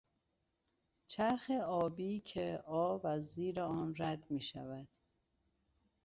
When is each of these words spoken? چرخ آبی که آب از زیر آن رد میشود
چرخ 1.07 1.51
آبی 1.51 2.19
که 2.19 2.63
آب 2.65 3.05
از 3.05 3.25
زیر 3.27 3.61
آن 3.61 3.95
رد 3.97 4.23
میشود 4.31 4.87